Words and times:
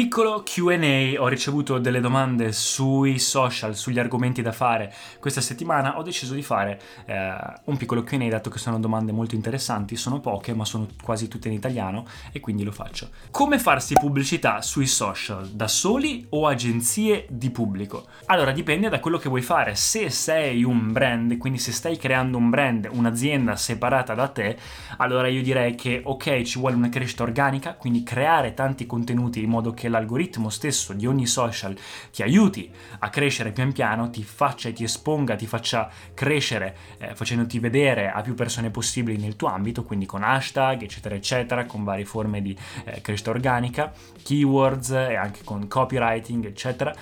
Piccolo 0.00 0.42
QA, 0.42 1.20
ho 1.20 1.28
ricevuto 1.28 1.78
delle 1.78 2.00
domande 2.00 2.52
sui 2.52 3.18
social, 3.18 3.76
sugli 3.76 3.98
argomenti 3.98 4.40
da 4.40 4.50
fare. 4.50 4.90
Questa 5.20 5.42
settimana 5.42 5.98
ho 5.98 6.02
deciso 6.02 6.32
di 6.32 6.40
fare 6.40 6.80
eh, 7.04 7.36
un 7.64 7.76
piccolo 7.76 8.02
QA, 8.02 8.16
dato 8.30 8.48
che 8.48 8.56
sono 8.56 8.80
domande 8.80 9.12
molto 9.12 9.34
interessanti, 9.34 9.96
sono 9.96 10.20
poche, 10.20 10.54
ma 10.54 10.64
sono 10.64 10.86
quasi 11.02 11.28
tutte 11.28 11.48
in 11.48 11.54
italiano 11.54 12.06
e 12.32 12.40
quindi 12.40 12.64
lo 12.64 12.72
faccio. 12.72 13.10
Come 13.30 13.58
farsi 13.58 13.92
pubblicità 13.92 14.62
sui 14.62 14.86
social, 14.86 15.46
da 15.48 15.68
soli 15.68 16.24
o 16.30 16.46
agenzie 16.46 17.26
di 17.28 17.50
pubblico? 17.50 18.06
Allora 18.24 18.52
dipende 18.52 18.88
da 18.88 19.00
quello 19.00 19.18
che 19.18 19.28
vuoi 19.28 19.42
fare. 19.42 19.74
Se 19.74 20.08
sei 20.08 20.64
un 20.64 20.92
brand, 20.92 21.36
quindi 21.36 21.58
se 21.58 21.72
stai 21.72 21.98
creando 21.98 22.38
un 22.38 22.48
brand, 22.48 22.88
un'azienda 22.90 23.54
separata 23.54 24.14
da 24.14 24.28
te, 24.28 24.56
allora 24.96 25.28
io 25.28 25.42
direi 25.42 25.74
che 25.74 26.00
ok, 26.02 26.40
ci 26.40 26.58
vuole 26.58 26.74
una 26.74 26.88
crescita 26.88 27.22
organica, 27.22 27.74
quindi 27.74 28.02
creare 28.02 28.54
tanti 28.54 28.86
contenuti 28.86 29.42
in 29.42 29.50
modo 29.50 29.74
che 29.74 29.88
l'algoritmo 29.90 30.48
stesso 30.48 30.92
di 30.92 31.06
ogni 31.06 31.26
social 31.26 31.76
ti 32.12 32.22
aiuti 32.22 32.70
a 33.00 33.08
crescere 33.10 33.52
pian 33.52 33.72
piano, 33.72 34.10
ti 34.10 34.22
faccia 34.22 34.68
e 34.68 34.72
ti 34.72 34.84
esponga, 34.84 35.36
ti 35.36 35.46
faccia 35.46 35.90
crescere 36.14 36.76
eh, 36.98 37.14
facendoti 37.14 37.58
vedere 37.58 38.10
a 38.10 38.22
più 38.22 38.34
persone 38.34 38.70
possibili 38.70 39.18
nel 39.18 39.36
tuo 39.36 39.48
ambito, 39.48 39.84
quindi 39.84 40.06
con 40.06 40.22
hashtag, 40.22 40.82
eccetera, 40.82 41.14
eccetera, 41.14 41.66
con 41.66 41.84
varie 41.84 42.04
forme 42.04 42.40
di 42.40 42.56
eh, 42.84 43.00
crescita 43.00 43.30
organica, 43.30 43.92
keywords 44.22 44.90
e 44.90 45.16
anche 45.16 45.44
con 45.44 45.66
copywriting, 45.68 46.46
eccetera. 46.46 46.94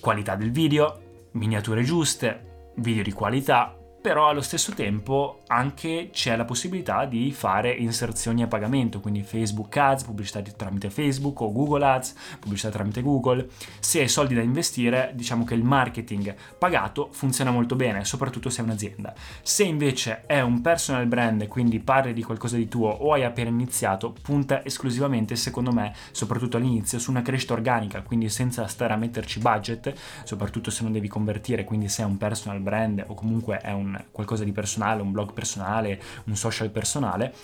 Qualità 0.00 0.34
del 0.34 0.50
video, 0.50 1.28
miniature 1.32 1.82
giuste, 1.82 2.70
video 2.76 3.02
di 3.02 3.12
qualità, 3.12 3.76
però 4.02 4.28
allo 4.28 4.42
stesso 4.42 4.72
tempo 4.72 5.42
anche 5.46 6.10
c'è 6.12 6.34
la 6.34 6.44
possibilità 6.44 7.04
di 7.04 7.30
fare 7.30 7.70
inserzioni 7.70 8.42
a 8.42 8.48
pagamento, 8.48 8.98
quindi 8.98 9.22
Facebook 9.22 9.76
Ads, 9.76 10.02
pubblicità 10.02 10.42
tramite 10.42 10.90
Facebook 10.90 11.40
o 11.40 11.52
Google 11.52 11.86
Ads, 11.86 12.14
pubblicità 12.40 12.70
tramite 12.70 13.00
Google. 13.00 13.48
Se 13.78 14.00
hai 14.00 14.08
soldi 14.08 14.34
da 14.34 14.40
investire, 14.40 15.12
diciamo 15.14 15.44
che 15.44 15.54
il 15.54 15.62
marketing 15.62 16.34
pagato 16.58 17.10
funziona 17.12 17.52
molto 17.52 17.76
bene, 17.76 18.04
soprattutto 18.04 18.50
se 18.50 18.60
è 18.60 18.64
un'azienda. 18.64 19.14
Se 19.40 19.62
invece 19.62 20.24
è 20.26 20.40
un 20.40 20.60
personal 20.60 21.06
brand, 21.06 21.46
quindi 21.46 21.78
parli 21.78 22.12
di 22.12 22.24
qualcosa 22.24 22.56
di 22.56 22.66
tuo 22.66 22.88
o 22.88 23.12
hai 23.12 23.22
appena 23.22 23.50
iniziato, 23.50 24.12
punta 24.20 24.64
esclusivamente, 24.64 25.36
secondo 25.36 25.70
me, 25.70 25.94
soprattutto 26.10 26.56
all'inizio, 26.56 26.98
su 26.98 27.10
una 27.10 27.22
crescita 27.22 27.52
organica, 27.52 28.02
quindi 28.02 28.28
senza 28.28 28.66
stare 28.66 28.94
a 28.94 28.96
metterci 28.96 29.38
budget, 29.38 29.94
soprattutto 30.24 30.70
se 30.72 30.82
non 30.82 30.90
devi 30.90 31.06
convertire, 31.06 31.62
quindi 31.62 31.88
se 31.88 32.02
è 32.02 32.04
un 32.04 32.18
personal 32.18 32.58
brand 32.58 33.04
o 33.06 33.14
comunque 33.14 33.58
è 33.58 33.70
un 33.70 33.90
qualcosa 34.10 34.44
di 34.44 34.52
personale, 34.52 35.02
un 35.02 35.12
blog 35.12 35.32
personale, 35.32 36.00
un 36.24 36.36
social 36.36 36.70
personale, 36.70 37.34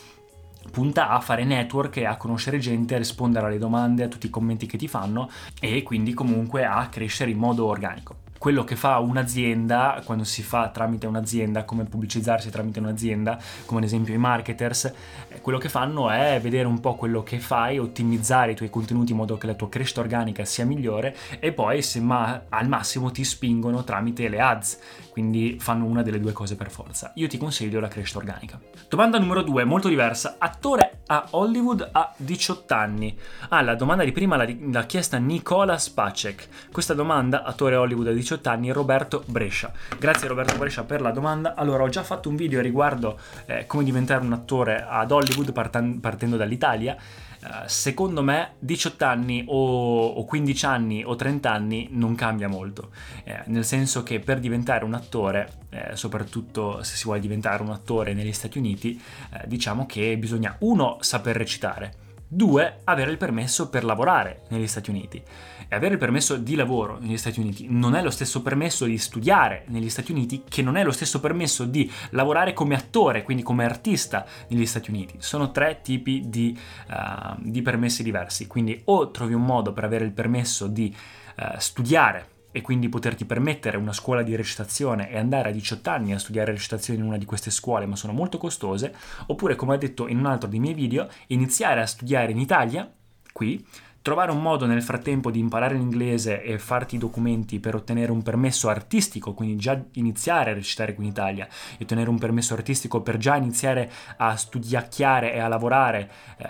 punta 0.70 1.10
a 1.10 1.20
fare 1.20 1.44
network 1.44 1.98
a 1.98 2.16
conoscere 2.16 2.58
gente, 2.58 2.94
a 2.94 2.98
rispondere 2.98 3.46
alle 3.46 3.58
domande, 3.58 4.04
a 4.04 4.08
tutti 4.08 4.26
i 4.26 4.30
commenti 4.30 4.66
che 4.66 4.76
ti 4.76 4.88
fanno 4.88 5.30
e 5.60 5.82
quindi 5.82 6.12
comunque 6.14 6.64
a 6.64 6.88
crescere 6.88 7.30
in 7.30 7.38
modo 7.38 7.66
organico 7.66 8.26
quello 8.38 8.64
che 8.64 8.76
fa 8.76 8.98
un'azienda 8.98 10.02
quando 10.04 10.24
si 10.24 10.42
fa 10.42 10.68
tramite 10.68 11.06
un'azienda, 11.06 11.64
come 11.64 11.84
pubblicizzarsi 11.84 12.50
tramite 12.50 12.78
un'azienda, 12.78 13.38
come 13.66 13.80
ad 13.80 13.86
esempio 13.86 14.14
i 14.14 14.18
marketers, 14.18 14.84
eh, 15.28 15.40
quello 15.40 15.58
che 15.58 15.68
fanno 15.68 16.10
è 16.10 16.38
vedere 16.40 16.66
un 16.66 16.80
po' 16.80 16.94
quello 16.94 17.22
che 17.22 17.38
fai, 17.38 17.78
ottimizzare 17.78 18.52
i 18.52 18.54
tuoi 18.54 18.70
contenuti 18.70 19.12
in 19.12 19.18
modo 19.18 19.36
che 19.36 19.46
la 19.46 19.54
tua 19.54 19.68
crescita 19.68 20.00
organica 20.00 20.44
sia 20.44 20.64
migliore 20.64 21.16
e 21.40 21.52
poi 21.52 21.82
se 21.82 22.00
ma- 22.00 22.44
al 22.48 22.68
massimo 22.68 23.10
ti 23.10 23.24
spingono 23.24 23.84
tramite 23.84 24.28
le 24.28 24.40
ads, 24.40 24.78
quindi 25.10 25.56
fanno 25.58 25.84
una 25.84 26.02
delle 26.02 26.20
due 26.20 26.32
cose 26.32 26.54
per 26.54 26.70
forza. 26.70 27.12
Io 27.16 27.26
ti 27.26 27.38
consiglio 27.38 27.80
la 27.80 27.88
crescita 27.88 28.18
organica. 28.18 28.60
Domanda 28.88 29.18
numero 29.18 29.42
due, 29.42 29.64
molto 29.64 29.88
diversa. 29.88 30.36
Attore 30.38 31.00
a 31.06 31.26
Hollywood 31.30 31.88
a 31.92 32.12
18 32.16 32.74
anni. 32.74 33.18
Ah, 33.48 33.62
la 33.62 33.74
domanda 33.74 34.04
di 34.04 34.12
prima 34.12 34.36
l'ha, 34.36 34.84
chiesta 34.84 35.18
Nicola 35.18 35.76
Spacek. 35.76 36.70
Questa 36.70 36.94
domanda, 36.94 37.42
attore 37.42 37.74
a 37.74 37.80
Hollywood 37.80 38.08
a 38.08 38.12
18 38.12 38.27
18 38.28 38.48
anni 38.50 38.70
Roberto 38.70 39.22
Brescia. 39.26 39.72
Grazie 39.98 40.28
Roberto 40.28 40.58
Brescia 40.58 40.84
per 40.84 41.00
la 41.00 41.12
domanda. 41.12 41.54
Allora, 41.54 41.84
ho 41.84 41.88
già 41.88 42.02
fatto 42.02 42.28
un 42.28 42.36
video 42.36 42.60
riguardo 42.60 43.18
eh, 43.46 43.64
come 43.64 43.84
diventare 43.84 44.22
un 44.22 44.34
attore 44.34 44.84
ad 44.86 45.10
Hollywood 45.10 45.52
partan- 45.52 45.98
partendo 46.00 46.36
dall'Italia. 46.36 46.94
Uh, 47.40 47.62
secondo 47.66 48.20
me 48.20 48.54
18 48.58 49.04
anni 49.04 49.44
o, 49.46 50.08
o, 50.08 50.24
15 50.24 50.66
anni 50.66 51.04
o 51.04 51.14
30 51.14 51.50
anni 51.50 51.88
non 51.92 52.16
cambia 52.16 52.48
molto, 52.48 52.90
eh, 53.22 53.42
nel 53.46 53.64
senso 53.64 54.02
che 54.02 54.18
per 54.18 54.40
diventare 54.40 54.84
un 54.84 54.92
attore, 54.92 55.48
eh, 55.70 55.94
soprattutto 55.94 56.82
se 56.82 56.96
si 56.96 57.04
vuole 57.04 57.20
diventare 57.20 57.62
un 57.62 57.70
attore 57.70 58.12
negli 58.12 58.32
Stati 58.32 58.58
Uniti, 58.58 59.00
eh, 59.32 59.46
diciamo 59.46 59.86
che 59.86 60.18
bisogna 60.18 60.56
uno 60.58 60.96
saper 60.98 61.36
recitare, 61.36 62.07
due 62.28 62.80
avere 62.84 63.10
il 63.10 63.16
permesso 63.16 63.70
per 63.70 63.84
lavorare 63.84 64.42
negli 64.48 64.66
Stati 64.66 64.90
Uniti. 64.90 65.22
E 65.70 65.74
avere 65.74 65.94
il 65.94 65.98
permesso 65.98 66.36
di 66.36 66.54
lavoro 66.54 66.98
negli 66.98 67.16
Stati 67.16 67.40
Uniti 67.40 67.66
non 67.68 67.94
è 67.94 68.02
lo 68.02 68.10
stesso 68.10 68.42
permesso 68.42 68.84
di 68.84 68.98
studiare 68.98 69.64
negli 69.68 69.90
Stati 69.90 70.12
Uniti 70.12 70.44
che 70.48 70.62
non 70.62 70.76
è 70.76 70.84
lo 70.84 70.92
stesso 70.92 71.20
permesso 71.20 71.64
di 71.64 71.90
lavorare 72.10 72.52
come 72.52 72.74
attore, 72.74 73.22
quindi 73.22 73.42
come 73.42 73.64
artista 73.64 74.24
negli 74.48 74.66
Stati 74.66 74.90
Uniti. 74.90 75.16
Sono 75.18 75.50
tre 75.50 75.80
tipi 75.82 76.28
di, 76.28 76.58
uh, 76.88 77.34
di 77.38 77.62
permessi 77.62 78.02
diversi, 78.02 78.46
quindi 78.46 78.80
o 78.84 79.10
trovi 79.10 79.34
un 79.34 79.44
modo 79.44 79.72
per 79.72 79.84
avere 79.84 80.04
il 80.04 80.12
permesso 80.12 80.66
di 80.66 80.94
uh, 81.36 81.58
studiare 81.58 82.36
e 82.58 82.60
quindi 82.60 82.88
poterti 82.88 83.24
permettere 83.24 83.76
una 83.76 83.92
scuola 83.92 84.22
di 84.22 84.34
recitazione 84.34 85.10
e 85.10 85.16
andare 85.16 85.50
a 85.50 85.52
18 85.52 85.90
anni 85.90 86.12
a 86.12 86.18
studiare 86.18 86.50
recitazione 86.50 86.98
in 86.98 87.06
una 87.06 87.16
di 87.16 87.24
queste 87.24 87.52
scuole, 87.52 87.86
ma 87.86 87.94
sono 87.94 88.12
molto 88.12 88.36
costose, 88.36 88.92
oppure 89.26 89.54
come 89.54 89.74
ho 89.74 89.78
detto 89.78 90.08
in 90.08 90.18
un 90.18 90.26
altro 90.26 90.48
dei 90.48 90.58
miei 90.58 90.74
video, 90.74 91.08
iniziare 91.28 91.80
a 91.80 91.86
studiare 91.86 92.32
in 92.32 92.40
Italia, 92.40 92.90
qui, 93.32 93.64
trovare 94.02 94.30
un 94.30 94.40
modo 94.40 94.66
nel 94.66 94.82
frattempo 94.82 95.30
di 95.30 95.38
imparare 95.38 95.74
l'inglese 95.74 96.42
e 96.42 96.58
farti 96.58 96.94
i 96.94 96.98
documenti 96.98 97.60
per 97.60 97.74
ottenere 97.74 98.10
un 98.10 98.22
permesso 98.22 98.68
artistico, 98.68 99.34
quindi 99.34 99.56
già 99.56 99.78
iniziare 99.92 100.50
a 100.50 100.54
recitare 100.54 100.94
qui 100.94 101.04
in 101.04 101.10
Italia 101.10 101.46
e 101.76 101.82
ottenere 101.82 102.08
un 102.08 102.18
permesso 102.18 102.54
artistico 102.54 103.02
per 103.02 103.16
già 103.18 103.36
iniziare 103.36 103.90
a 104.16 104.36
studiacchiare 104.36 105.34
e 105.34 105.40
a 105.40 105.48
lavorare 105.48 106.10
eh, 106.38 106.46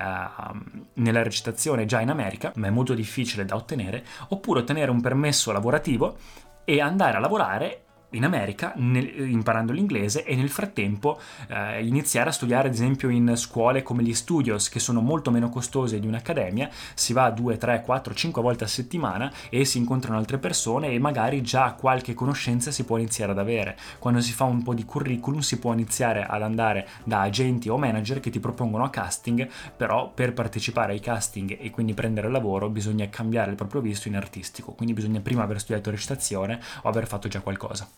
nella 0.94 1.22
recitazione 1.22 1.86
già 1.86 2.00
in 2.00 2.10
America, 2.10 2.52
ma 2.56 2.68
è 2.68 2.70
molto 2.70 2.94
difficile 2.94 3.44
da 3.44 3.56
ottenere, 3.56 4.04
oppure 4.28 4.60
ottenere 4.60 4.90
un 4.90 5.00
permesso 5.00 5.50
lavorativo 5.50 6.16
e 6.64 6.80
andare 6.80 7.16
a 7.16 7.20
lavorare 7.20 7.82
in 8.10 8.24
America 8.24 8.72
nel, 8.76 9.30
imparando 9.30 9.72
l'inglese 9.72 10.24
e 10.24 10.34
nel 10.34 10.48
frattempo 10.48 11.20
eh, 11.48 11.84
iniziare 11.84 12.30
a 12.30 12.32
studiare 12.32 12.68
ad 12.68 12.74
esempio 12.74 13.08
in 13.10 13.34
scuole 13.36 13.82
come 13.82 14.02
gli 14.02 14.14
studios 14.14 14.68
che 14.68 14.78
sono 14.78 15.00
molto 15.00 15.30
meno 15.30 15.50
costose 15.50 16.00
di 16.00 16.06
un'accademia, 16.06 16.70
si 16.94 17.12
va 17.12 17.30
2, 17.30 17.58
3, 17.58 17.82
4, 17.82 18.14
5 18.14 18.42
volte 18.42 18.64
a 18.64 18.68
settimana 18.68 19.30
e 19.50 19.64
si 19.64 19.78
incontrano 19.78 20.16
altre 20.16 20.38
persone 20.38 20.88
e 20.88 20.98
magari 20.98 21.42
già 21.42 21.72
qualche 21.72 22.14
conoscenza 22.14 22.70
si 22.70 22.84
può 22.84 22.96
iniziare 22.96 23.32
ad 23.32 23.38
avere. 23.38 23.76
Quando 23.98 24.20
si 24.20 24.32
fa 24.32 24.44
un 24.44 24.62
po' 24.62 24.74
di 24.74 24.84
curriculum 24.84 25.40
si 25.40 25.58
può 25.58 25.72
iniziare 25.72 26.24
ad 26.24 26.42
andare 26.42 26.88
da 27.04 27.20
agenti 27.20 27.68
o 27.68 27.76
manager 27.76 28.20
che 28.20 28.30
ti 28.30 28.40
propongono 28.40 28.84
a 28.84 28.90
casting, 28.90 29.48
però 29.76 30.10
per 30.10 30.32
partecipare 30.32 30.92
ai 30.92 31.00
casting 31.00 31.56
e 31.60 31.70
quindi 31.70 31.94
prendere 31.94 32.30
lavoro 32.30 32.68
bisogna 32.68 33.08
cambiare 33.08 33.50
il 33.50 33.56
proprio 33.56 33.80
visto 33.80 34.08
in 34.08 34.16
artistico, 34.16 34.72
quindi 34.72 34.94
bisogna 34.94 35.20
prima 35.20 35.42
aver 35.42 35.60
studiato 35.60 35.90
recitazione 35.90 36.60
o 36.82 36.88
aver 36.88 37.06
fatto 37.06 37.28
già 37.28 37.40
qualcosa. 37.40 37.97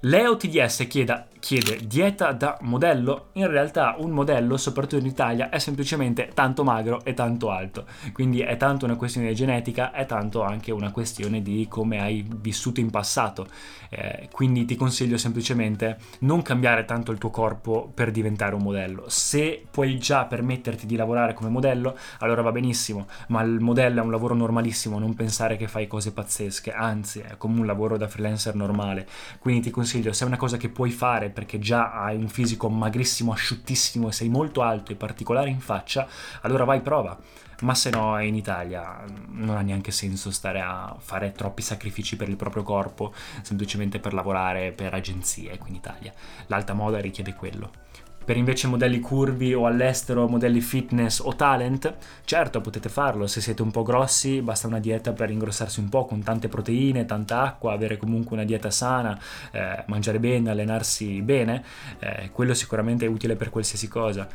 Leo 0.00 0.36
TDS 0.36 0.86
chiede, 0.88 1.28
chiede, 1.40 1.80
dieta 1.86 2.32
da 2.32 2.58
modello? 2.60 3.28
In 3.32 3.46
realtà 3.48 3.96
un 3.98 4.10
modello, 4.10 4.58
soprattutto 4.58 5.00
in 5.00 5.06
Italia, 5.06 5.48
è 5.48 5.58
semplicemente 5.58 6.30
tanto 6.34 6.64
magro 6.64 7.02
e 7.02 7.14
tanto 7.14 7.50
alto. 7.50 7.86
Quindi 8.12 8.40
è 8.40 8.58
tanto 8.58 8.84
una 8.84 8.96
questione 8.96 9.32
genetica, 9.32 9.92
è 9.92 10.04
tanto 10.04 10.42
anche 10.42 10.70
una 10.70 10.90
questione 10.90 11.40
di 11.40 11.66
come 11.66 11.98
hai 11.98 12.26
vissuto 12.28 12.80
in 12.80 12.90
passato. 12.90 13.46
Eh, 13.88 14.28
quindi 14.30 14.66
ti 14.66 14.76
consiglio 14.76 15.16
semplicemente 15.16 15.96
non 16.20 16.42
cambiare 16.42 16.84
tanto 16.84 17.10
il 17.10 17.18
tuo 17.18 17.30
corpo 17.30 17.90
per 17.92 18.10
diventare 18.10 18.54
un 18.54 18.62
modello. 18.62 19.04
Se 19.08 19.64
puoi 19.70 19.98
già 19.98 20.26
permetterti 20.26 20.84
di 20.84 20.96
lavorare 20.96 21.32
come 21.32 21.48
modello, 21.48 21.96
allora 22.18 22.42
va 22.42 22.52
benissimo, 22.52 23.06
ma 23.28 23.40
il 23.40 23.60
modello 23.60 24.00
è 24.00 24.04
un 24.04 24.10
lavoro 24.10 24.34
normalissimo, 24.34 24.98
non 24.98 25.14
pensare 25.14 25.56
che 25.56 25.68
fai 25.68 25.86
cose 25.86 26.12
pazzesche, 26.12 26.72
anzi 26.72 27.20
è 27.20 27.38
come 27.38 27.60
un 27.60 27.66
lavoro 27.66 27.96
da 27.96 28.08
freelancer 28.08 28.54
normale. 28.54 29.06
Quindi 29.38 29.62
ti 29.62 29.70
consiglio 29.70 29.84
consiglio, 29.86 30.12
se 30.12 30.24
è 30.24 30.26
una 30.26 30.36
cosa 30.36 30.56
che 30.56 30.68
puoi 30.68 30.90
fare 30.90 31.30
perché 31.30 31.60
già 31.60 31.92
hai 31.92 32.16
un 32.16 32.28
fisico 32.28 32.68
magrissimo, 32.68 33.30
asciuttissimo 33.30 34.08
e 34.08 34.12
sei 34.12 34.28
molto 34.28 34.62
alto 34.62 34.90
e 34.90 34.96
particolare 34.96 35.48
in 35.48 35.60
faccia, 35.60 36.08
allora 36.40 36.64
vai 36.64 36.80
prova. 36.80 37.16
Ma 37.60 37.74
se 37.74 37.88
no 37.90 38.20
in 38.20 38.34
Italia 38.34 39.04
non 39.28 39.56
ha 39.56 39.62
neanche 39.62 39.92
senso 39.92 40.30
stare 40.32 40.60
a 40.60 40.94
fare 40.98 41.32
troppi 41.32 41.62
sacrifici 41.62 42.16
per 42.16 42.28
il 42.28 42.36
proprio 42.36 42.62
corpo 42.62 43.14
semplicemente 43.42 43.98
per 43.98 44.12
lavorare 44.12 44.72
per 44.72 44.92
agenzie 44.92 45.56
qui 45.56 45.70
in 45.70 45.76
Italia. 45.76 46.12
L'alta 46.48 46.74
moda 46.74 46.98
richiede 46.98 47.34
quello. 47.34 47.70
Per 48.26 48.36
invece 48.36 48.66
modelli 48.66 48.98
curvi 48.98 49.54
o 49.54 49.66
all'estero 49.66 50.26
modelli 50.26 50.60
fitness 50.60 51.20
o 51.20 51.36
talent, 51.36 51.94
certo 52.24 52.60
potete 52.60 52.88
farlo, 52.88 53.28
se 53.28 53.40
siete 53.40 53.62
un 53.62 53.70
po' 53.70 53.84
grossi 53.84 54.42
basta 54.42 54.66
una 54.66 54.80
dieta 54.80 55.12
per 55.12 55.30
ingrossarsi 55.30 55.78
un 55.78 55.88
po' 55.88 56.06
con 56.06 56.24
tante 56.24 56.48
proteine, 56.48 57.04
tanta 57.04 57.42
acqua, 57.42 57.72
avere 57.72 57.96
comunque 57.96 58.34
una 58.34 58.44
dieta 58.44 58.68
sana, 58.72 59.16
eh, 59.52 59.84
mangiare 59.86 60.18
bene, 60.18 60.50
allenarsi 60.50 61.22
bene, 61.22 61.62
eh, 62.00 62.30
quello 62.32 62.52
sicuramente 62.52 63.06
è 63.06 63.08
utile 63.08 63.36
per 63.36 63.50
qualsiasi 63.50 63.86
cosa. 63.86 64.26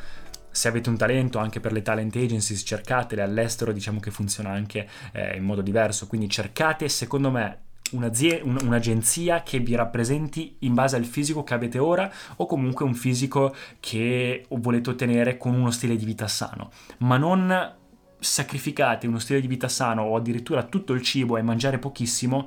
Se 0.50 0.68
avete 0.68 0.88
un 0.88 0.96
talento 0.96 1.38
anche 1.38 1.60
per 1.60 1.72
le 1.72 1.82
talent 1.82 2.16
agencies, 2.16 2.62
cercatele. 2.64 3.20
All'estero, 3.20 3.72
diciamo 3.72 4.00
che 4.00 4.10
funziona 4.10 4.48
anche 4.52 4.88
eh, 5.12 5.36
in 5.36 5.44
modo 5.44 5.60
diverso, 5.60 6.06
quindi 6.06 6.30
cercate 6.30 6.88
secondo 6.88 7.30
me 7.30 7.58
un'agenzia 7.92 9.42
che 9.42 9.58
vi 9.58 9.74
rappresenti 9.74 10.56
in 10.60 10.74
base 10.74 10.96
al 10.96 11.04
fisico 11.04 11.44
che 11.44 11.54
avete 11.54 11.78
ora 11.78 12.10
o 12.36 12.46
comunque 12.46 12.84
un 12.84 12.94
fisico 12.94 13.54
che 13.80 14.44
volete 14.48 14.90
ottenere 14.90 15.36
con 15.36 15.54
uno 15.54 15.70
stile 15.70 15.96
di 15.96 16.04
vita 16.04 16.28
sano, 16.28 16.70
ma 16.98 17.16
non 17.16 17.74
sacrificate 18.18 19.06
uno 19.06 19.18
stile 19.18 19.40
di 19.40 19.48
vita 19.48 19.68
sano 19.68 20.02
o 20.02 20.16
addirittura 20.16 20.62
tutto 20.62 20.92
il 20.92 21.02
cibo 21.02 21.36
e 21.36 21.42
mangiare 21.42 21.78
pochissimo 21.78 22.46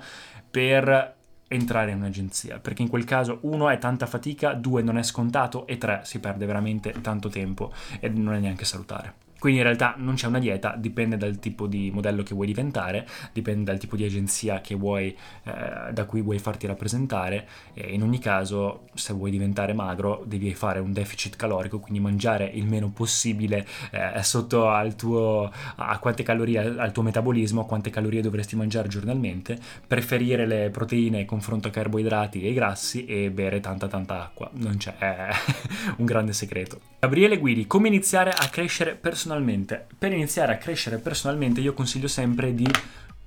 per 0.50 1.15
entrare 1.48 1.91
in 1.91 1.98
un'agenzia, 1.98 2.59
perché 2.59 2.81
in 2.81 2.89
quel 2.89 3.03
caso 3.03 3.39
uno 3.41 3.69
è 3.69 3.77
tanta 3.77 4.06
fatica, 4.06 4.53
due 4.53 4.81
non 4.81 4.98
è 4.98 5.03
scontato 5.03 5.68
e 5.68 5.77
tre 5.77 6.01
si 6.03 6.19
perde 6.19 6.45
veramente 6.45 6.94
tanto 7.01 7.30
tempo 7.30 7.71
e 8.00 8.09
non 8.09 8.33
è 8.33 8.39
neanche 8.39 8.65
salutare. 8.65 9.25
Quindi 9.45 9.62
in 9.62 9.68
realtà 9.68 9.94
non 10.00 10.15
c'è 10.15 10.25
una 10.25 10.39
dieta, 10.39 10.74
dipende 10.75 11.18
dal 11.18 11.38
tipo 11.38 11.68
di 11.68 11.92
modello 11.94 12.24
che 12.24 12.33
vuoi 12.33 12.47
diventare, 12.47 13.07
dipende 13.31 13.65
dal 13.65 13.77
tipo 13.77 13.95
di 13.95 14.03
agenzia 14.03 14.59
vuoi, 14.75 15.15
eh, 15.44 15.94
da 15.94 16.06
cui 16.06 16.21
vuoi 16.21 16.39
farti 16.39 16.65
rappresentare 16.65 17.47
e 17.75 17.94
in 17.94 18.01
ogni 18.01 18.18
caso 18.18 18.88
se 18.95 19.13
vuoi 19.13 19.30
diventare 19.30 19.74
magro 19.74 20.24
devi 20.25 20.51
fare 20.56 20.80
un 20.80 20.92
deficit 20.92 21.36
calorico, 21.36 21.77
quindi 21.77 22.00
mangiare 22.00 22.45
il 22.45 22.65
meno 22.65 22.89
possibile 22.89 23.68
eh, 23.92 24.24
sotto 24.24 24.68
al 24.68 24.95
tuo, 24.95 25.51
a 25.75 26.00
quante 26.00 26.24
calorie, 26.24 26.57
al 26.80 26.91
tuo 26.91 27.03
metabolismo, 27.03 27.68
quante 27.68 27.91
calorie 27.91 28.24
dovresti 28.24 28.56
mangiare 28.56 28.88
giornalmente, 28.88 29.59
preferire 29.86 30.48
le 30.48 30.71
proteine 30.71 31.19
in 31.19 31.27
confronto 31.27 31.68
a 31.68 31.71
carboidrati 31.71 32.41
e 32.41 32.51
grassi 32.51 33.06
e 33.06 33.30
bere 33.30 33.59
tanta 33.59 33.88
tanta 33.88 34.24
acqua, 34.24 34.50
non 34.53 34.77
c'è 34.77 34.98
è 34.98 35.30
un 35.98 36.06
grande 36.06 36.33
segreto. 36.33 36.80
Gabriele 37.00 37.38
Guidi, 37.38 37.68
come 37.68 37.89
iniziare 37.89 38.31
a 38.31 38.50
crescere 38.50 38.95
personalmente? 38.95 39.33
Per 39.98 40.12
iniziare 40.12 40.54
a 40.54 40.58
crescere 40.58 40.98
personalmente 40.98 41.62
io 41.62 41.74
consiglio 41.74 42.08
sempre 42.08 42.54
di 42.54 42.70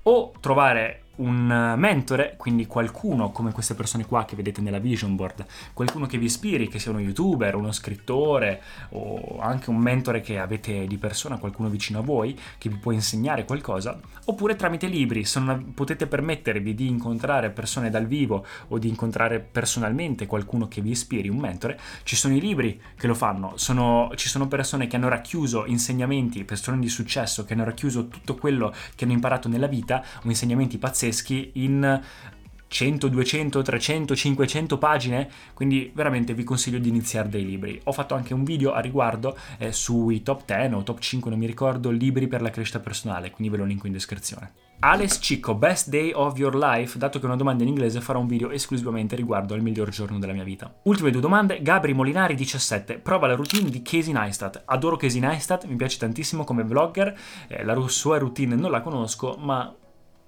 o 0.05 0.33
trovare 0.41 1.03
un 1.19 1.75
mentore, 1.77 2.35
quindi 2.37 2.67
qualcuno 2.67 3.31
come 3.31 3.53
queste 3.53 3.75
persone 3.75 4.07
qua 4.07 4.25
che 4.25 4.37
vedete 4.37 4.61
nella 4.61 4.79
vision 4.79 5.17
board, 5.17 5.45
qualcuno 5.73 6.07
che 6.07 6.19
vi 6.19 6.27
ispiri, 6.27 6.69
che 6.69 6.79
sia 6.79 6.91
uno 6.91 7.01
youtuber, 7.01 7.55
uno 7.55 7.73
scrittore 7.73 8.63
o 8.91 9.39
anche 9.41 9.71
un 9.71 9.79
mentore 9.79 10.21
che 10.21 10.39
avete 10.39 10.87
di 10.87 10.97
persona, 10.97 11.39
qualcuno 11.39 11.69
vicino 11.69 12.01
a 12.01 12.03
voi 12.03 12.39
che 12.59 12.69
vi 12.69 12.77
può 12.77 12.93
insegnare 12.93 13.45
qualcosa, 13.45 13.99
oppure 14.27 14.57
tramite 14.57 14.87
libri, 14.87 15.25
se 15.25 15.41
non 15.41 15.73
potete 15.75 16.07
permettervi 16.07 16.75
di 16.75 16.87
incontrare 16.87 17.51
persone 17.51 17.91
dal 17.91 18.07
vivo 18.07 18.45
o 18.69 18.79
di 18.79 18.89
incontrare 18.89 19.41
personalmente 19.41 20.27
qualcuno 20.27 20.69
che 20.69 20.81
vi 20.81 20.91
ispiri, 20.91 21.29
un 21.29 21.39
mentore, 21.39 21.79
ci 22.05 22.17
sono 22.17 22.35
i 22.35 22.41
libri 22.41 22.81
che 22.97 23.07
lo 23.07 23.15
fanno, 23.15 23.53
sono, 23.57 24.11
ci 24.15 24.29
sono 24.29 24.47
persone 24.47 24.87
che 24.87 24.97
hanno 24.97 25.09
racchiuso 25.09 25.67
insegnamenti, 25.67 26.45
persone 26.45 26.79
di 26.79 26.89
successo 26.89 27.45
che 27.45 27.55
hanno 27.55 27.65
racchiuso 27.65 28.09
tutto 28.09 28.37
quello 28.37 28.73
che 28.95 29.05
hanno 29.05 29.15
imparato 29.15 29.49
nella 29.49 29.67
vita 29.67 30.05
o 30.23 30.29
insegnamenti 30.29 30.79
pazzeschi 30.79 31.08
pazzeschi 31.09 31.51
in 31.55 32.01
100, 32.71 33.09
200, 33.09 33.63
300, 33.63 34.15
500 34.15 34.77
pagine, 34.77 35.29
quindi 35.55 35.91
veramente 35.95 36.35
vi 36.35 36.45
consiglio 36.45 36.79
di 36.79 36.91
iniziare 36.91 37.31
dei 37.31 37.45
libri. 37.45 37.81
Ho 37.85 37.93
fatto 37.93 38.15
anche 38.15 38.35
un 38.35 38.45
video 38.45 38.73
a 38.73 38.81
riguardo 38.81 39.37
eh, 39.57 39.73
sui 39.73 40.23
top 40.23 40.45
10 40.45 40.75
o 40.75 40.83
top 40.83 40.99
5, 40.99 41.31
non 41.31 41.39
mi 41.39 41.47
ricordo, 41.47 41.91
libri 41.91 42.29
per 42.29 42.43
la 42.43 42.51
crescita 42.51 42.79
personale, 42.79 43.31
quindi 43.31 43.55
ve 43.55 43.63
lo 43.63 43.67
linko 43.67 43.87
in 43.87 43.95
descrizione. 43.95 44.53
Alex 44.81 45.19
Cicco, 45.21 45.55
Best 45.55 45.89
Day 45.89 46.13
of 46.13 46.39
Your 46.39 46.55
Life, 46.55 46.99
dato 46.99 47.19
che 47.19 47.25
è 47.25 47.27
una 47.27 47.37
domanda 47.37 47.65
in 47.65 47.71
inglese 47.71 48.01
farò 48.01 48.21
un 48.21 48.29
video 48.29 48.51
esclusivamente 48.51 49.17
riguardo 49.17 49.55
al 49.55 49.61
miglior 49.61 49.89
giorno 49.89 50.21
della 50.21 50.33
mia 50.33 50.45
vita. 50.45 50.73
Ultime 50.85 51.11
due 51.11 51.21
domande, 51.21 51.63
Gabri 51.63 51.95
Molinari 51.95 52.37
17, 52.37 52.99
prova 52.99 53.27
la 53.27 53.35
routine 53.35 53.71
di 53.71 53.83
Casey 53.83 54.13
Neistat. 54.13 54.63
Adoro 54.67 54.97
Casey 54.97 55.19
Neistat, 55.19 55.65
mi 55.65 55.75
piace 55.75 55.99
tantissimo 55.99 56.45
come 56.45 56.63
vlogger, 56.63 57.19
eh, 57.49 57.65
la 57.65 57.77
sua 57.89 58.19
routine 58.19 58.55
non 58.55 58.71
la 58.71 58.81
conosco, 58.81 59.35
ma 59.37 59.75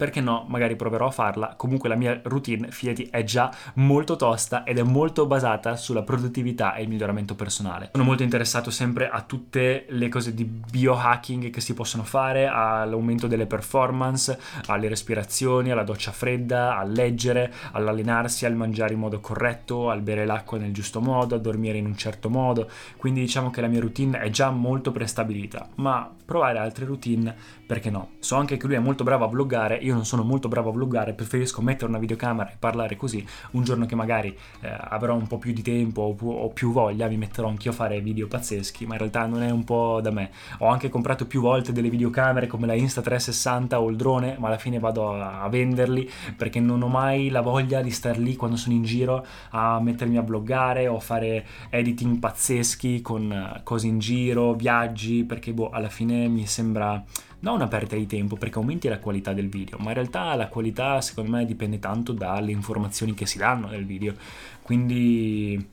perché 0.00 0.23
no, 0.23 0.47
magari 0.49 0.76
proverò 0.76 1.08
a 1.08 1.11
farla. 1.11 1.52
Comunque 1.58 1.91
la 1.91 1.94
mia 1.94 2.19
routine, 2.23 2.70
fidati, 2.70 3.08
è 3.11 3.23
già 3.23 3.55
molto 3.75 4.17
tosta 4.17 4.64
ed 4.64 4.79
è 4.79 4.82
molto 4.82 5.26
basata 5.26 5.76
sulla 5.76 6.00
produttività 6.00 6.73
e 6.73 6.85
il 6.85 6.88
miglioramento 6.88 7.35
personale. 7.35 7.91
Sono 7.93 8.05
molto 8.05 8.23
interessato 8.23 8.70
sempre 8.70 9.11
a 9.11 9.20
tutte 9.20 9.85
le 9.91 10.08
cose 10.08 10.32
di 10.32 10.47
biohacking 10.47 11.50
che 11.50 11.61
si 11.61 11.75
possono 11.75 12.02
fare, 12.02 12.47
all'aumento 12.47 13.26
delle 13.26 13.44
performance, 13.44 14.41
alle 14.69 14.88
respirazioni, 14.88 15.70
alla 15.70 15.85
doccia 15.85 16.12
fredda, 16.12 16.79
a 16.79 16.82
leggere, 16.82 17.53
all'allenarsi, 17.73 18.46
al 18.46 18.55
mangiare 18.55 18.94
in 18.94 19.00
modo 19.00 19.20
corretto, 19.20 19.91
al 19.91 20.00
bere 20.00 20.25
l'acqua 20.25 20.56
nel 20.56 20.73
giusto 20.73 21.03
modo, 21.03 21.35
a 21.35 21.38
dormire 21.38 21.76
in 21.76 21.85
un 21.85 21.99
certo 21.99 22.31
modo. 22.31 22.70
Quindi 22.96 23.20
diciamo 23.20 23.50
che 23.50 23.61
la 23.61 23.69
mia 23.69 23.81
routine 23.81 24.19
è 24.19 24.31
già 24.31 24.49
molto 24.49 24.93
prestabilita, 24.93 25.69
ma 25.75 26.11
provare 26.25 26.58
altre 26.58 26.87
routine 26.87 27.58
perché 27.70 27.88
no? 27.88 28.14
So 28.19 28.34
anche 28.34 28.56
che 28.56 28.67
lui 28.67 28.75
è 28.75 28.81
molto 28.81 29.05
bravo 29.05 29.25
a 29.25 29.28
vloggare, 29.28 29.76
io 29.76 29.94
non 29.94 30.05
sono 30.05 30.25
molto 30.25 30.49
bravo 30.49 30.70
a 30.70 30.72
vloggare, 30.72 31.12
preferisco 31.12 31.62
mettere 31.62 31.87
una 31.87 32.00
videocamera 32.00 32.50
e 32.50 32.56
parlare 32.58 32.96
così. 32.96 33.25
Un 33.52 33.62
giorno 33.62 33.87
che 33.87 33.94
magari 33.94 34.37
eh, 34.62 34.76
avrò 34.76 35.14
un 35.14 35.28
po' 35.28 35.38
più 35.38 35.52
di 35.52 35.62
tempo 35.62 36.02
o, 36.02 36.31
o, 36.32 36.49
più 36.49 36.72
voglia, 36.72 37.06
mi 37.06 37.17
metterò 37.17 37.46
anch'io 37.46 37.70
a 37.70 37.75
fare 37.75 38.00
video 38.00 38.26
pazzeschi, 38.26 38.87
ma 38.87 38.94
in 38.94 38.99
realtà 38.99 39.25
non 39.26 39.44
è 39.44 39.50
un 39.50 39.62
po' 39.62 40.00
da 40.02 40.11
me. 40.11 40.32
Ho 40.58 40.67
anche 40.67 40.88
comprato 40.88 41.28
più 41.28 41.40
volte 41.40 41.70
delle 41.70 41.90
videocamere 41.90 42.49
come 42.49 42.67
la 42.67 42.75
Insta360 42.75 43.75
o 43.76 43.88
il 43.88 43.94
drone, 43.94 44.34
ma 44.40 44.49
alla 44.49 44.58
fine 44.58 44.81
vado 44.81 45.12
a, 45.12 45.40
a 45.40 45.49
venderli 45.49 46.11
perché 46.37 46.58
non 46.58 46.82
ho 46.82 46.88
mai 46.88 47.28
la 47.28 47.40
voglia 47.40 47.82
di 47.82 47.93
star 47.93 48.19
lì 48.19 48.34
quando 48.34 48.56
sono 48.56 48.75
in 48.75 48.82
giro 48.82 49.25
a 49.50 49.81
mettermi 49.81 50.17
a 50.17 50.22
vloggare 50.22 50.88
o 50.88 50.99
fare 50.99 51.46
editing 51.70 52.19
pazzeschi 52.19 53.00
con 53.00 53.31
uh, 53.31 53.62
cose 53.62 53.87
in 53.87 54.00
giro, 54.00 54.55
viaggi, 54.55 55.22
perché 55.22 55.52
boh, 55.52 55.70
alla 55.70 55.88
fine 55.88 56.26
mi 56.26 56.49
sembra 56.49 57.00
non 57.40 57.56
una 57.56 57.69
perdita 57.69 57.96
di 57.96 58.06
tempo 58.06 58.37
perché 58.37 58.58
aumenti 58.58 58.88
la 58.88 58.98
qualità 58.98 59.32
del 59.32 59.48
video, 59.48 59.78
ma 59.78 59.88
in 59.88 59.94
realtà 59.94 60.34
la 60.34 60.48
qualità 60.48 61.00
secondo 61.00 61.31
me 61.31 61.44
dipende 61.44 61.78
tanto 61.78 62.12
dalle 62.12 62.50
informazioni 62.50 63.14
che 63.14 63.26
si 63.26 63.38
danno 63.38 63.69
nel 63.69 63.84
video. 63.84 64.14
Quindi 64.62 65.69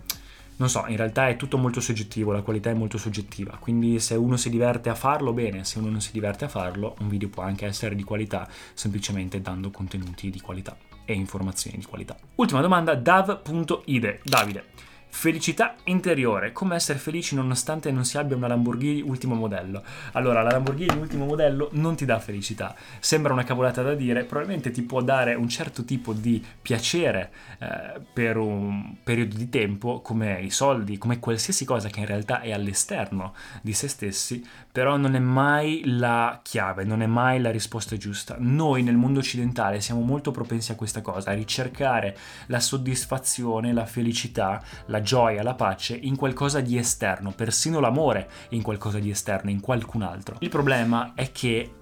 non 0.58 0.70
so, 0.70 0.86
in 0.88 0.98
realtà 0.98 1.28
è 1.28 1.36
tutto 1.36 1.58
molto 1.58 1.80
soggettivo, 1.80 2.32
la 2.32 2.42
qualità 2.42 2.72
è 2.72 2.74
molto 2.74 2.98
soggettiva, 2.98 3.58
quindi 3.60 4.00
se 4.00 4.16
uno 4.16 4.38
si 4.38 4.50
diverte 4.50 4.90
a 4.90 4.96
farlo, 4.96 5.32
bene, 5.32 5.64
se 5.64 5.78
uno 5.78 5.90
non 5.90 6.02
si 6.02 6.12
diverte 6.12 6.46
a 6.46 6.48
farlo, 6.48 6.96
un 7.00 7.10
video 7.10 7.30
può 7.30 7.44
anche 7.44 7.68
essere 7.68 7.94
di 7.94 8.04
qualità 8.04 8.48
semplicemente 8.74 9.40
dando 9.40 9.70
contenuti 9.70 10.32
di 10.32 10.42
qualità 10.42 10.76
e 11.06 11.14
informazioni 11.14 11.78
di 11.78 11.86
qualità. 11.86 12.18
Ultima 12.36 12.62
domanda, 12.62 12.96
dav.ide. 12.96 14.22
Davide, 14.24 14.66
Felicità 15.10 15.76
interiore, 15.86 16.52
come 16.52 16.76
essere 16.76 17.00
felici 17.00 17.34
nonostante 17.34 17.92
non 17.92 18.06
si 18.06 18.18
abbia 18.18 18.36
una 18.36 18.48
Lamborghini 18.48 19.02
ultimo 19.02 19.34
modello. 19.34 19.84
Allora, 20.12 20.44
la 20.44 20.52
Lamborghini 20.52 20.96
ultimo 20.96 21.26
modello 21.26 21.70
non 21.74 21.96
ti 21.96 22.06
dà 22.06 22.20
felicità. 22.20 22.76
Sembra 23.00 23.34
una 23.34 23.44
cavolata 23.44 23.82
da 23.82 23.96
dire, 23.96 24.26
probabilmente 24.26 24.70
ti 24.70 24.84
può 24.84 25.02
dare 25.02 25.34
un 25.34 25.50
certo 25.50 25.84
tipo 25.86 26.14
di 26.14 26.44
piacere 26.62 27.32
eh, 27.58 28.00
per 28.14 28.38
un 28.38 28.96
periodo 29.04 29.36
di 29.36 29.50
tempo, 29.50 30.02
come 30.02 30.40
i 30.42 30.52
soldi, 30.52 31.00
come 31.00 31.20
qualsiasi 31.20 31.66
cosa 31.66 31.90
che 31.90 32.02
in 32.02 32.06
realtà 32.06 32.42
è 32.42 32.52
all'esterno 32.52 33.34
di 33.62 33.74
se 33.74 33.88
stessi, 33.88 34.46
però 34.72 34.98
non 34.98 35.16
è 35.16 35.20
mai 35.20 35.82
la 35.86 36.40
chiave, 36.44 36.84
non 36.84 37.02
è 37.02 37.08
mai 37.08 37.42
la 37.42 37.50
risposta 37.50 37.98
giusta. 37.98 38.36
Noi 38.38 38.84
nel 38.84 38.98
mondo 38.98 39.20
occidentale 39.20 39.82
siamo 39.82 40.02
molto 40.02 40.30
propensi 40.30 40.72
a 40.72 40.76
questa 40.76 41.02
cosa, 41.02 41.32
a 41.32 41.34
ricercare 41.34 42.16
la 42.48 42.60
soddisfazione, 42.60 43.74
la 43.74 43.86
felicità, 43.86 44.62
la 44.86 44.97
gioia, 45.02 45.44
la 45.44 45.56
pace 45.56 45.96
in 45.96 46.16
qualcosa 46.16 46.60
di 46.60 46.78
esterno, 46.78 47.32
persino 47.32 47.80
l'amore 47.80 48.30
in 48.50 48.62
qualcosa 48.62 49.00
di 49.00 49.10
esterno, 49.10 49.50
in 49.50 49.60
qualcun 49.60 50.02
altro. 50.02 50.38
Il 50.40 50.50
problema 50.50 51.14
è 51.16 51.32
che 51.32 51.74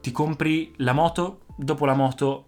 ti 0.00 0.12
compri 0.12 0.72
la 0.78 0.92
moto, 0.92 1.40
dopo 1.56 1.86
la 1.86 1.94
moto 1.94 2.46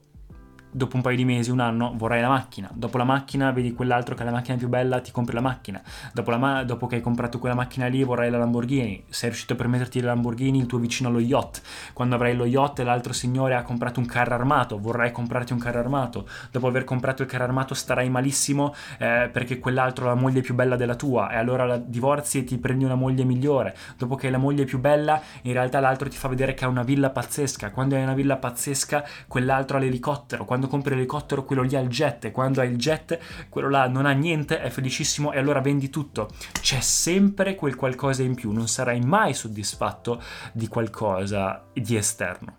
dopo 0.76 0.96
un 0.96 1.02
paio 1.02 1.16
di 1.16 1.24
mesi, 1.24 1.50
un 1.50 1.60
anno, 1.60 1.94
vorrai 1.96 2.20
la 2.20 2.28
macchina. 2.28 2.70
Dopo 2.72 2.98
la 2.98 3.04
macchina 3.04 3.50
vedi 3.50 3.72
quell'altro 3.72 4.14
che 4.14 4.20
ha 4.20 4.24
la 4.26 4.30
macchina 4.30 4.58
più 4.58 4.68
bella, 4.68 5.00
ti 5.00 5.10
compri 5.10 5.34
la 5.34 5.40
macchina. 5.40 5.80
Dopo, 6.12 6.30
la 6.30 6.36
ma- 6.36 6.64
dopo 6.64 6.86
che 6.86 6.96
hai 6.96 7.00
comprato 7.00 7.38
quella 7.38 7.54
macchina 7.54 7.86
lì, 7.86 8.04
vorrai 8.04 8.30
la 8.30 8.36
Lamborghini. 8.36 9.04
Sei 9.08 9.30
riuscito 9.30 9.54
a 9.54 9.56
permetterti 9.56 10.00
la 10.00 10.08
Lamborghini, 10.08 10.58
il 10.58 10.66
tuo 10.66 10.78
vicino 10.78 11.08
allo 11.08 11.18
yacht. 11.18 11.62
Quando 11.94 12.14
avrai 12.14 12.36
lo 12.36 12.44
yacht 12.44 12.80
l'altro 12.80 13.14
signore 13.14 13.54
ha 13.54 13.62
comprato 13.62 14.00
un 14.00 14.06
carro 14.06 14.34
armato, 14.34 14.78
vorrai 14.78 15.12
comprarti 15.12 15.54
un 15.54 15.58
carro 15.58 15.78
armato. 15.78 16.28
Dopo 16.50 16.66
aver 16.66 16.84
comprato 16.84 17.22
il 17.22 17.28
carro 17.28 17.44
armato 17.44 17.72
starai 17.72 18.10
malissimo 18.10 18.74
eh, 18.98 19.30
perché 19.32 19.58
quell'altro 19.58 20.04
ha 20.04 20.08
la 20.08 20.20
moglie 20.20 20.42
più 20.42 20.54
bella 20.54 20.76
della 20.76 20.94
tua 20.94 21.30
e 21.30 21.36
allora 21.36 21.64
la 21.64 21.78
divorzi 21.78 22.38
e 22.38 22.44
ti 22.44 22.58
prendi 22.58 22.84
una 22.84 22.96
moglie 22.96 23.24
migliore. 23.24 23.74
Dopo 23.96 24.14
che 24.14 24.28
la 24.28 24.38
moglie 24.38 24.64
più 24.64 24.78
bella, 24.78 25.22
in 25.42 25.54
realtà 25.54 25.80
l'altro 25.80 26.08
ti 26.10 26.18
fa 26.18 26.28
vedere 26.28 26.52
che 26.52 26.66
ha 26.66 26.68
una 26.68 26.82
villa 26.82 27.08
pazzesca. 27.08 27.70
Quando 27.70 27.94
hai 27.96 28.02
una 28.02 28.14
villa 28.14 28.36
pazzesca, 28.36 29.04
quell'altro 29.26 29.78
ha 29.78 29.80
l'elicottero. 29.80 30.44
Quando 30.44 30.65
quando 30.66 30.68
compri 30.68 30.94
l'elicottero 30.94 31.44
quello 31.44 31.62
lì 31.62 31.76
ha 31.76 31.80
il 31.80 31.88
jet 31.88 32.30
quando 32.30 32.60
hai 32.60 32.70
il 32.70 32.76
jet 32.76 33.18
quello 33.48 33.70
là 33.70 33.88
non 33.88 34.06
ha 34.06 34.12
niente, 34.12 34.60
è 34.60 34.68
felicissimo 34.70 35.32
e 35.32 35.38
allora 35.38 35.60
vendi 35.60 35.88
tutto. 35.88 36.28
C'è 36.60 36.80
sempre 36.80 37.54
quel 37.54 37.76
qualcosa 37.76 38.22
in 38.22 38.34
più, 38.34 38.52
non 38.52 38.68
sarai 38.68 39.00
mai 39.00 39.32
soddisfatto 39.32 40.22
di 40.52 40.68
qualcosa 40.68 41.64
di 41.72 41.96
esterno. 41.96 42.58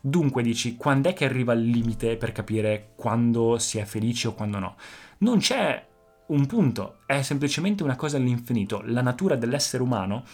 Dunque 0.00 0.42
dici, 0.42 0.76
quando 0.76 1.08
è 1.08 1.12
che 1.12 1.24
arriva 1.24 1.52
il 1.52 1.68
limite 1.68 2.16
per 2.16 2.32
capire 2.32 2.92
quando 2.94 3.58
si 3.58 3.78
è 3.78 3.84
felice 3.84 4.28
o 4.28 4.34
quando 4.34 4.58
no? 4.58 4.76
Non 5.18 5.38
c'è 5.38 5.86
un 6.28 6.46
punto, 6.46 6.98
è 7.04 7.22
semplicemente 7.22 7.82
una 7.82 7.96
cosa 7.96 8.16
all'infinito. 8.16 8.82
La 8.84 9.02
natura 9.02 9.34
dell'essere 9.34 9.82
umano 9.82 10.24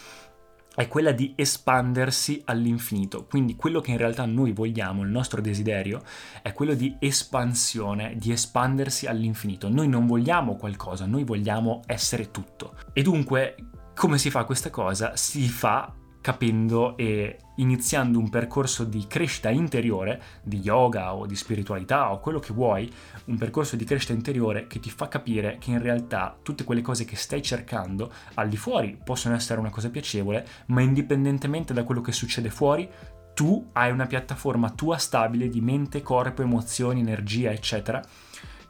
è 0.75 0.89
quella 0.89 1.13
di 1.13 1.33
espandersi 1.37 2.43
all'infinito. 2.47 3.27
Quindi 3.27 3.57
quello 3.57 3.81
che 3.81 3.93
in 3.93 3.99
realtà 3.99 4.25
noi 4.25 4.53
vogliamo, 4.53 5.03
il 5.03 5.11
nostro 5.11 5.41
desiderio, 5.41 6.03
è 6.43 6.53
quello 6.53 6.75
di 6.75 6.97
espansione, 6.99 8.15
di 8.17 8.33
espandersi 8.33 9.07
all'infinito. 9.07 9.69
Noi 9.69 9.89
non 9.89 10.07
vogliamo 10.07 10.57
qualcosa, 10.57 11.07
noi 11.07 11.25
vogliamo 11.25 11.83
essere 11.87 12.31
tutto. 12.31 12.77
E 12.93 13.03
dunque, 13.03 13.57
come 13.95 14.19
si 14.19 14.31
fa 14.31 14.45
questa 14.45 14.71
cosa? 14.71 15.17
Si 15.17 15.49
fa 15.49 15.93
capendo 16.25 16.97
e 16.97 17.37
iniziando 17.57 18.19
un 18.19 18.31
percorso 18.31 18.85
di 18.85 19.07
crescita 19.07 19.51
interiore, 19.51 20.23
di 20.43 20.59
yoga 20.61 21.15
o 21.15 21.27
di 21.27 21.37
spiritualità 21.37 22.13
o 22.13 22.21
quello 22.21 22.39
che 22.39 22.55
vuoi, 22.55 22.91
un 23.27 23.37
percorso 23.37 23.77
di 23.77 23.85
crescita 23.85 24.15
interiore 24.15 24.67
che 24.67 24.81
ti 24.81 24.89
fa 24.89 25.09
capire 25.09 25.59
che 25.59 25.69
in 25.69 25.83
realtà 25.83 26.35
tutte 26.43 26.65
quelle 26.65 26.81
cose 26.81 27.05
che 27.05 27.17
stai 27.17 27.43
cercando 27.43 28.11
al 28.37 28.49
di 28.49 28.57
fuori 28.57 28.99
possono 29.05 29.35
essere 29.35 29.61
una 29.61 29.69
cosa 29.69 29.91
piacevole, 29.91 30.47
ma 30.69 30.81
indipendentemente 30.81 31.75
da 31.75 31.85
quello 31.85 32.01
che 32.01 32.13
succede 32.13 32.49
fuori, 32.49 32.89
tu 33.35 33.69
hai 33.75 33.91
una 33.91 34.07
piattaforma 34.07 34.71
tua 34.71 34.97
stabile 34.97 35.51
di 35.51 35.61
mente, 35.61 36.01
corpo, 36.01 36.41
emozioni, 36.41 37.01
energia, 37.01 37.51
eccetera, 37.51 38.03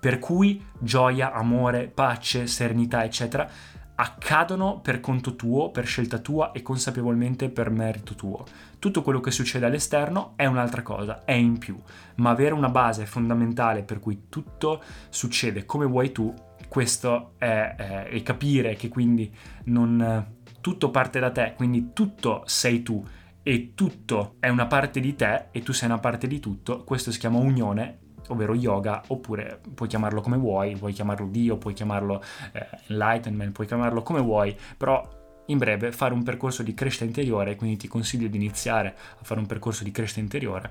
per 0.01 0.19
cui 0.19 0.61
gioia, 0.81 1.33
amore, 1.33 1.87
pace, 1.87 2.49
serenità, 2.49 3.05
eccetera, 3.05 3.49
accadono 3.97 4.81
per 4.81 5.01
conto 5.01 5.37
tuo, 5.37 5.71
per 5.71 5.87
scelta 5.87 6.19
tua 6.19 6.53
e 6.53 6.63
consapevolmente 6.63 7.49
per 7.49 7.71
merito 7.71 8.15
tuo. 8.15 8.45
Tutto 8.79 9.03
quello 9.03 9.21
che 9.21 9.31
succede 9.31 9.67
all'esterno 9.67 10.33
è 10.37 10.47
un'altra 10.47 10.83
cosa, 10.83 11.25
è 11.25 11.33
in 11.33 11.59
più, 11.59 11.79
ma 12.17 12.31
avere 12.31 12.55
una 12.55 12.69
base 12.69 13.07
fondamentale 13.07 13.83
per 13.83 14.01
cui 14.01 14.25
tutto 14.29 14.83
succede 15.09 15.65
come 15.65 15.87
vuoi 15.87 16.13
tu, 16.13 16.35
questo 16.69 17.35
è, 17.39 18.07
e 18.11 18.23
capire 18.23 18.75
che 18.75 18.89
quindi 18.89 19.33
non 19.65 20.33
tutto 20.61 20.91
parte 20.91 21.21
da 21.21 21.31
te, 21.31 21.55
quindi 21.57 21.93
tutto 21.93 22.43
sei 22.47 22.83
tu 22.83 23.07
e 23.43 23.73
tutto 23.75 24.37
è 24.41 24.49
una 24.49 24.67
parte 24.67 24.99
di 25.01 25.15
te 25.15 25.47
e 25.51 25.63
tu 25.63 25.73
sei 25.73 25.89
una 25.89 25.99
parte 25.99 26.27
di 26.27 26.41
tutto, 26.41 26.83
questo 26.83 27.13
si 27.13 27.19
chiama 27.19 27.39
unione 27.39 27.99
ovvero 28.29 28.55
yoga, 28.55 29.03
oppure 29.09 29.61
puoi 29.75 29.89
chiamarlo 29.89 30.21
come 30.21 30.37
vuoi, 30.37 30.77
puoi 30.77 30.93
chiamarlo 30.93 31.27
Dio, 31.27 31.57
puoi 31.57 31.75
chiamarlo 31.75 32.23
eh, 32.53 32.67
enlightenment, 32.89 33.53
puoi 33.53 33.67
chiamarlo 33.67 34.03
come 34.03 34.21
vuoi, 34.21 34.57
però 34.77 35.23
in 35.47 35.59
breve 35.59 35.93
fare 35.93 36.15
un 36.15 36.23
percorso 36.23 36.63
di 36.63 36.75
crescita 36.75 37.05
interiore, 37.05 37.57
quindi 37.57 37.77
ti 37.77 37.89
consiglio 37.89 38.29
di 38.29 38.37
iniziare 38.37 38.89
a 39.19 39.23
fare 39.23 39.41
un 39.41 39.47
percorso 39.47 39.85
di 39.85 39.91
crescita 39.91 40.21
interiore 40.21 40.71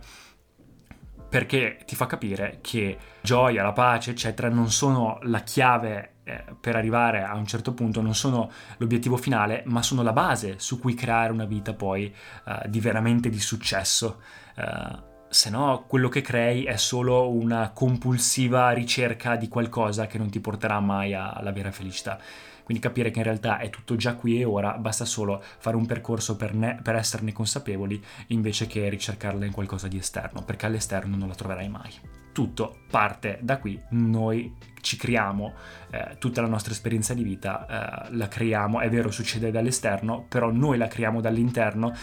perché 1.33 1.79
ti 1.88 1.95
fa 1.95 2.05
capire 2.05 2.60
che 2.62 2.95
gioia, 3.24 3.63
la 3.63 3.72
pace, 3.72 4.12
eccetera, 4.12 4.50
non 4.50 4.69
sono 4.69 5.17
la 5.24 5.39
chiave 5.39 6.17
eh, 6.25 6.43
per 6.62 6.75
arrivare 6.75 7.24
a 7.24 7.33
un 7.33 7.48
certo 7.48 7.74
punto, 7.74 8.01
non 8.01 8.13
sono 8.13 8.51
l'obiettivo 8.77 9.17
finale, 9.17 9.63
ma 9.65 9.81
sono 9.81 10.03
la 10.03 10.13
base 10.13 10.60
su 10.60 10.79
cui 10.79 10.93
creare 10.93 11.31
una 11.31 11.45
vita 11.45 11.74
poi 11.74 12.05
eh, 12.05 12.69
di 12.69 12.79
veramente 12.79 13.29
di 13.29 13.39
successo. 13.39 14.22
Eh, 14.55 15.12
se 15.33 15.49
no 15.49 15.85
quello 15.87 16.09
che 16.09 16.21
crei 16.21 16.63
è 16.63 16.77
solo 16.77 17.31
una 17.31 17.71
compulsiva 17.71 18.69
ricerca 18.69 19.35
di 19.35 19.47
qualcosa 19.47 20.05
che 20.05 20.19
non 20.19 20.29
ti 20.29 20.39
porterà 20.39 20.79
mai 20.79 21.15
alla 21.15 21.51
vera 21.51 21.71
felicità. 21.71 22.19
Quindi 22.63 22.81
capire 22.81 23.09
che 23.09 23.17
in 23.17 23.25
realtà 23.25 23.57
è 23.57 23.69
tutto 23.69 23.95
già 23.95 24.13
qui 24.13 24.39
e 24.39 24.45
ora, 24.45 24.77
basta 24.77 25.05
solo 25.05 25.43
fare 25.57 25.75
un 25.75 25.87
percorso 25.87 26.37
per, 26.37 26.53
ne, 26.53 26.79
per 26.81 26.95
esserne 26.95 27.33
consapevoli 27.33 28.01
invece 28.27 28.67
che 28.67 28.87
ricercarla 28.87 29.43
in 29.43 29.51
qualcosa 29.51 29.87
di 29.87 29.97
esterno, 29.97 30.43
perché 30.43 30.67
all'esterno 30.67 31.17
non 31.17 31.27
la 31.27 31.35
troverai 31.35 31.67
mai. 31.67 31.91
Tutto 32.31 32.81
parte 32.89 33.39
da 33.41 33.57
qui, 33.57 33.77
noi 33.89 34.55
ci 34.81 34.97
creiamo 34.97 35.53
eh, 35.89 36.15
tutta 36.19 36.41
la 36.41 36.47
nostra 36.47 36.71
esperienza 36.71 37.13
di 37.13 37.23
vita, 37.23 38.07
eh, 38.07 38.15
la 38.15 38.27
creiamo, 38.27 38.79
è 38.79 38.89
vero 38.89 39.11
succede 39.11 39.51
dall'esterno, 39.51 40.25
però 40.29 40.51
noi 40.51 40.77
la 40.77 40.87
creiamo 40.87 41.19
dall'interno 41.21 41.93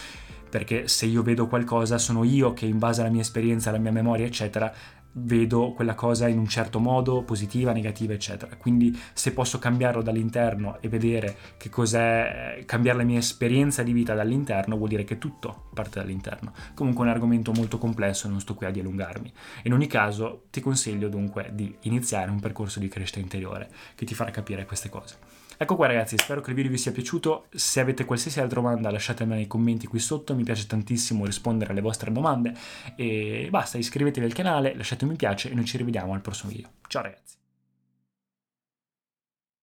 perché 0.51 0.89
se 0.89 1.07
io 1.07 1.23
vedo 1.23 1.47
qualcosa 1.47 1.97
sono 1.97 2.25
io 2.25 2.53
che 2.53 2.67
in 2.67 2.79
base 2.79 3.01
alla 3.01 3.11
mia 3.11 3.23
esperienza, 3.23 3.71
alla 3.71 3.79
mia 3.79 3.93
memoria, 3.93 4.27
eccetera, 4.27 4.73
vedo 5.13 5.73
quella 5.73 5.95
cosa 5.95 6.29
in 6.29 6.39
un 6.39 6.47
certo 6.47 6.79
modo, 6.79 7.23
positiva, 7.23 7.73
negativa, 7.73 8.13
eccetera. 8.13 8.57
Quindi 8.57 8.97
se 9.13 9.33
posso 9.33 9.59
cambiarlo 9.59 10.03
dall'interno 10.03 10.79
e 10.81 10.89
vedere 10.89 11.37
che 11.57 11.69
cos'è, 11.69 12.63
cambiare 12.67 12.99
la 12.99 13.05
mia 13.05 13.19
esperienza 13.19 13.83
di 13.83 13.93
vita 13.93 14.15
dall'interno, 14.15 14.77
vuol 14.77 14.89
dire 14.89 15.05
che 15.05 15.19
tutto 15.19 15.71
parte 15.75 15.99
dall'interno. 15.99 16.53
Comunque 16.75 17.05
è 17.05 17.09
un 17.09 17.15
argomento 17.15 17.53
molto 17.53 17.79
complesso, 17.79 18.29
non 18.29 18.41
sto 18.41 18.55
qui 18.55 18.67
a 18.67 18.71
dilungarmi. 18.71 19.33
In 19.65 19.73
ogni 19.73 19.87
caso 19.87 20.45
ti 20.51 20.61
consiglio 20.61 21.09
dunque 21.09 21.51
di 21.53 21.75
iniziare 21.83 22.31
un 22.31 22.41
percorso 22.41 22.79
di 22.79 22.89
crescita 22.89 23.21
interiore 23.21 23.69
che 23.95 24.05
ti 24.05 24.15
farà 24.15 24.31
capire 24.31 24.65
queste 24.65 24.89
cose. 24.89 25.17
Ecco 25.63 25.77
qua 25.77 25.89
ragazzi, 25.89 26.17
spero 26.17 26.41
che 26.41 26.49
il 26.49 26.57
video 26.57 26.71
vi 26.71 26.79
sia 26.79 26.91
piaciuto, 26.91 27.45
se 27.51 27.81
avete 27.81 28.07
qualsiasi 28.07 28.41
altra 28.41 28.63
domanda 28.63 28.91
lasciatemela 28.91 29.37
nei 29.37 29.47
commenti 29.47 29.87
qui 29.87 29.99
sotto, 29.99 30.35
mi 30.35 30.43
piace 30.43 30.67
tantissimo 30.67 31.27
rispondere 31.27 31.73
alle 31.73 31.83
vostre 31.83 32.11
domande 32.11 32.55
e 32.97 33.47
basta, 33.51 33.77
iscrivetevi 33.77 34.25
al 34.25 34.33
canale, 34.33 34.75
lasciate 34.75 35.05
un 35.05 35.11
mi 35.11 35.17
piace 35.17 35.51
e 35.51 35.55
noi 35.55 35.67
ci 35.67 35.77
rivediamo 35.77 36.15
al 36.15 36.23
prossimo 36.23 36.51
video. 36.51 36.71
Ciao 36.89 37.03
ragazzi! 37.03 37.40